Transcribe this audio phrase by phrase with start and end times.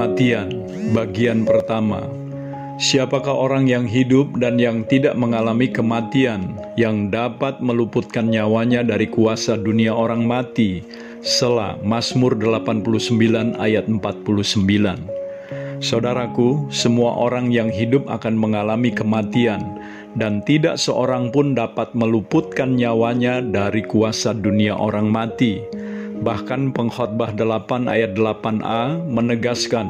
[0.00, 0.48] Kematian,
[0.96, 2.08] bagian pertama.
[2.80, 9.60] Siapakah orang yang hidup dan yang tidak mengalami kematian, yang dapat meluputkan nyawanya dari kuasa
[9.60, 10.80] dunia orang mati?
[11.20, 15.84] Sela Mazmur 89 ayat 49.
[15.84, 19.60] Saudaraku, semua orang yang hidup akan mengalami kematian,
[20.16, 25.60] dan tidak seorang pun dapat meluputkan nyawanya dari kuasa dunia orang mati.
[26.20, 29.88] Bahkan pengkhotbah 8 ayat 8a menegaskan,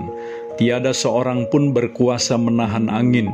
[0.55, 3.27] tiada seorang pun berkuasa menahan angin,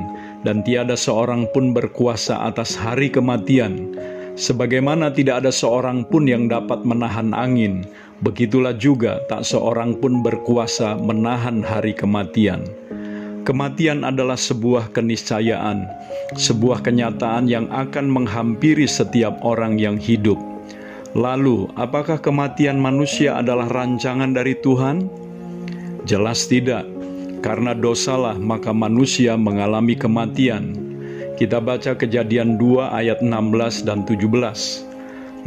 [0.48, 3.92] dan tiada seorang pun berkuasa atas hari kematian.
[4.36, 7.84] Sebagaimana tidak ada seorang pun yang dapat menahan angin,
[8.24, 12.64] begitulah juga tak seorang pun berkuasa menahan hari kematian.
[13.44, 15.86] Kematian adalah sebuah keniscayaan,
[16.34, 20.40] sebuah kenyataan yang akan menghampiri setiap orang yang hidup.
[21.16, 25.08] Lalu, apakah kematian manusia adalah rancangan dari Tuhan?
[26.04, 26.84] Jelas tidak,
[27.40, 30.76] karena dosalah maka manusia mengalami kematian.
[31.40, 34.84] Kita baca kejadian 2 ayat 16 dan 17.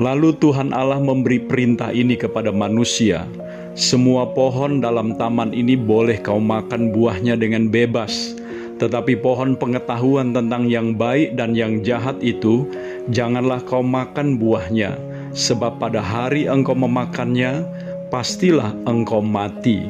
[0.02, 3.30] Lalu Tuhan Allah memberi perintah ini kepada manusia,
[3.78, 8.34] semua pohon dalam taman ini boleh kau makan buahnya dengan bebas,
[8.82, 12.66] tetapi pohon pengetahuan tentang yang baik dan yang jahat itu,
[13.14, 17.66] janganlah kau makan buahnya, sebab pada hari engkau memakannya,
[18.10, 19.86] pastilah engkau mati.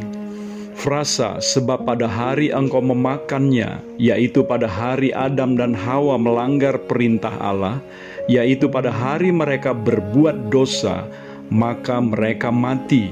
[0.79, 7.83] Frasa sebab pada hari engkau memakannya, yaitu pada hari Adam dan Hawa melanggar perintah Allah,
[8.31, 11.03] yaitu pada hari mereka berbuat dosa,
[11.51, 13.11] maka mereka mati,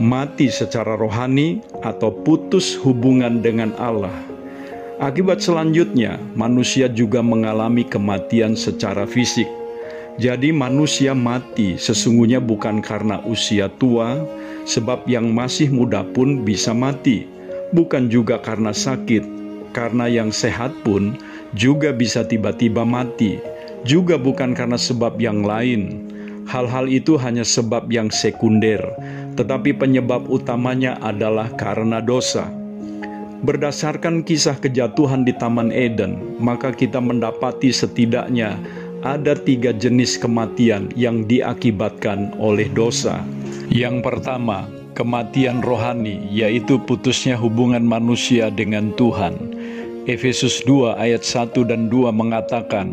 [0.00, 4.14] mati secara rohani atau putus hubungan dengan Allah.
[5.02, 9.61] Akibat selanjutnya, manusia juga mengalami kematian secara fisik.
[10.20, 14.20] Jadi manusia mati sesungguhnya bukan karena usia tua,
[14.68, 17.24] sebab yang masih muda pun bisa mati.
[17.72, 19.24] Bukan juga karena sakit,
[19.72, 21.16] karena yang sehat pun
[21.56, 23.40] juga bisa tiba-tiba mati.
[23.88, 26.12] Juga bukan karena sebab yang lain.
[26.44, 28.84] Hal-hal itu hanya sebab yang sekunder,
[29.40, 32.52] tetapi penyebab utamanya adalah karena dosa.
[33.42, 38.54] Berdasarkan kisah kejatuhan di Taman Eden, maka kita mendapati setidaknya
[39.02, 43.18] ada tiga jenis kematian yang diakibatkan oleh dosa.
[43.66, 49.34] Yang pertama, kematian rohani, yaitu putusnya hubungan manusia dengan Tuhan.
[50.06, 52.90] Efesus 2 ayat 1 dan 2 mengatakan,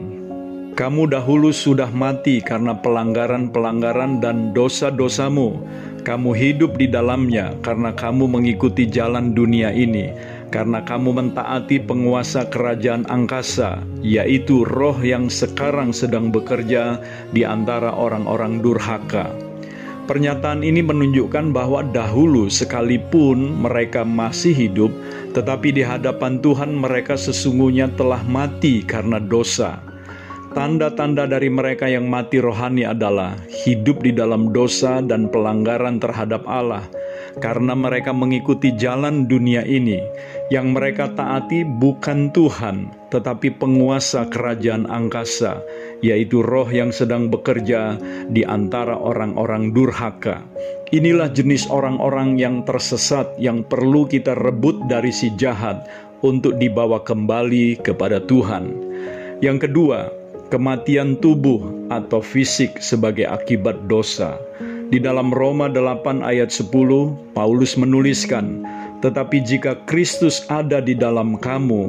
[0.74, 5.62] Kamu dahulu sudah mati karena pelanggaran-pelanggaran dan dosa-dosamu.
[6.00, 10.10] Kamu hidup di dalamnya karena kamu mengikuti jalan dunia ini
[10.50, 17.02] karena kamu mentaati penguasa kerajaan angkasa, yaitu roh yang sekarang sedang bekerja
[17.34, 19.30] di antara orang-orang durhaka.
[20.10, 24.90] Pernyataan ini menunjukkan bahwa dahulu sekalipun mereka masih hidup,
[25.38, 29.78] tetapi di hadapan Tuhan mereka sesungguhnya telah mati karena dosa.
[30.50, 36.90] Tanda-tanda dari mereka yang mati rohani adalah hidup di dalam dosa dan pelanggaran terhadap Allah,
[37.38, 40.02] karena mereka mengikuti jalan dunia ini.
[40.50, 45.62] Yang mereka taati bukan Tuhan, tetapi penguasa kerajaan angkasa,
[46.02, 48.02] yaitu roh yang sedang bekerja
[48.34, 50.42] di antara orang-orang durhaka.
[50.90, 55.86] Inilah jenis orang-orang yang tersesat yang perlu kita rebut dari si jahat
[56.26, 58.74] untuk dibawa kembali kepada Tuhan.
[59.40, 60.10] Yang kedua,
[60.50, 64.42] kematian tubuh atau fisik sebagai akibat dosa.
[64.90, 68.66] Di dalam Roma 8 ayat 10, Paulus menuliskan,
[69.06, 71.84] "Tetapi jika Kristus ada di dalam kamu,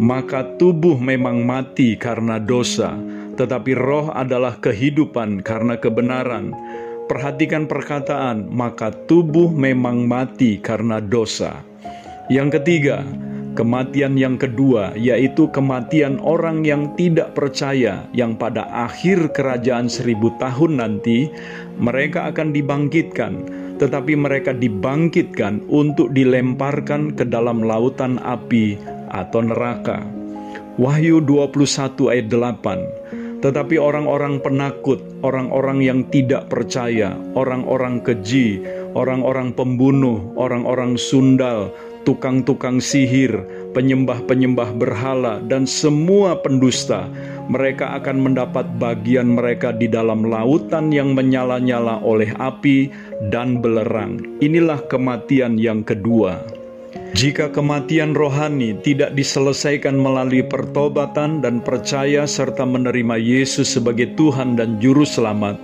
[0.00, 2.96] maka tubuh memang mati karena dosa,
[3.36, 6.56] tetapi roh adalah kehidupan karena kebenaran."
[7.12, 11.60] Perhatikan perkataan, "Maka tubuh memang mati karena dosa."
[12.32, 13.04] Yang ketiga,
[13.56, 20.84] Kematian yang kedua yaitu kematian orang yang tidak percaya yang pada akhir kerajaan seribu tahun
[20.84, 21.32] nanti
[21.80, 23.48] mereka akan dibangkitkan
[23.80, 28.76] tetapi mereka dibangkitkan untuk dilemparkan ke dalam lautan api
[29.12, 30.04] atau neraka.
[30.76, 38.60] Wahyu 21 ayat 8 Tetapi orang-orang penakut, orang-orang yang tidak percaya, orang-orang keji,
[38.96, 41.72] orang-orang pembunuh, orang-orang sundal,
[42.06, 43.34] tukang-tukang sihir,
[43.74, 47.10] penyembah-penyembah berhala, dan semua pendusta,
[47.50, 52.88] mereka akan mendapat bagian mereka di dalam lautan yang menyala-nyala oleh api
[53.34, 54.22] dan belerang.
[54.38, 56.40] Inilah kematian yang kedua.
[57.16, 64.76] Jika kematian rohani tidak diselesaikan melalui pertobatan dan percaya serta menerima Yesus sebagai Tuhan dan
[64.84, 65.56] Juru Selamat,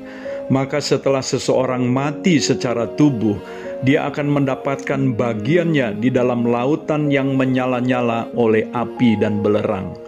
[0.48, 3.36] maka setelah seseorang mati secara tubuh,
[3.82, 9.98] dia akan mendapatkan bagiannya di dalam lautan yang menyala-nyala oleh api dan belerang.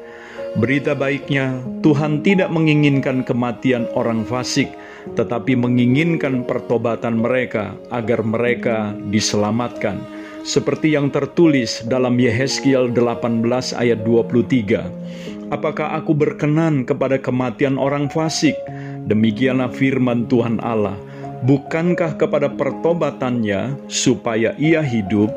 [0.55, 4.71] Berita baiknya, Tuhan tidak menginginkan kematian orang fasik,
[5.19, 9.99] tetapi menginginkan pertobatan mereka agar mereka diselamatkan.
[10.47, 13.43] Seperti yang tertulis dalam Yehezkiel 18
[13.75, 15.51] ayat 23.
[15.51, 18.55] Apakah aku berkenan kepada kematian orang fasik?
[19.11, 20.95] Demikianlah firman Tuhan Allah
[21.45, 25.29] Bukankah kepada pertobatannya supaya ia hidup?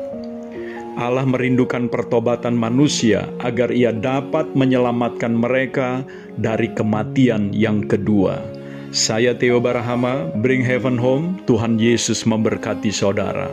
[0.96, 6.00] Allah merindukan pertobatan manusia agar ia dapat menyelamatkan mereka
[6.40, 8.40] dari kematian yang kedua.
[8.88, 13.52] Saya Theo Barahama, Bring Heaven Home, Tuhan Yesus memberkati saudara.